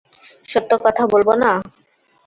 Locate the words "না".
1.43-1.51